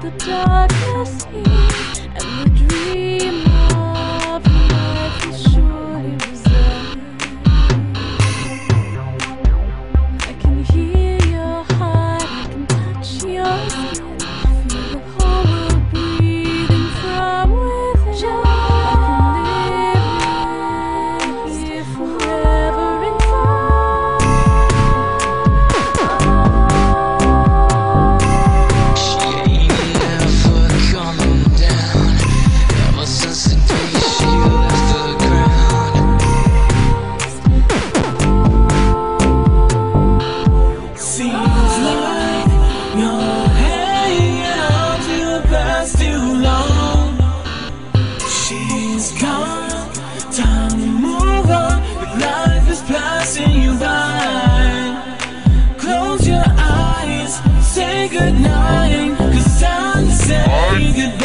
the 0.00 0.10
darkness 0.12 0.79
say 60.80 61.20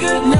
passing 0.00 0.30
you 0.32 0.37